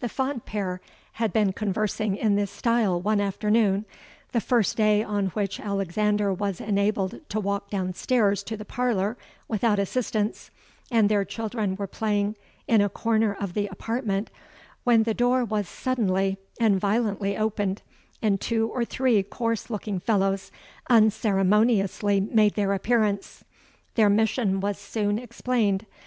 "The 0.00 0.10
fond 0.10 0.44
pair 0.44 0.82
had 1.12 1.32
been 1.32 1.54
conversing 1.54 2.18
in 2.18 2.36
this 2.36 2.50
style 2.50 3.00
one 3.00 3.18
afternoon—the 3.18 4.40
first 4.42 4.76
day 4.76 5.02
on 5.02 5.28
which 5.28 5.58
Alexander 5.58 6.34
was 6.34 6.60
enabled 6.60 7.26
to 7.30 7.40
walk 7.40 7.70
down 7.70 7.94
stairs 7.94 8.42
to 8.42 8.58
the 8.58 8.66
parlour 8.66 9.16
without 9.48 9.78
assistance,—and 9.78 11.08
their 11.08 11.24
children 11.24 11.76
were 11.76 11.86
playing 11.86 12.36
in 12.68 12.82
a 12.82 12.90
corner 12.90 13.32
of 13.32 13.54
the 13.54 13.66
apartment, 13.68 14.28
when 14.82 15.04
the 15.04 15.14
door 15.14 15.46
was 15.46 15.66
suddenly 15.66 16.36
and 16.60 16.78
violently 16.78 17.34
opened, 17.34 17.80
and 18.20 18.42
two 18.42 18.68
or 18.68 18.84
three 18.84 19.22
coarse 19.22 19.70
looking 19.70 19.98
fellows 19.98 20.52
unceremoniously 20.90 22.20
made 22.20 22.52
their 22.54 22.74
appearance. 22.74 23.44
Their 23.94 24.10
mission 24.10 24.60
was 24.60 24.76
soon 24.76 25.18
explained. 25.18 25.86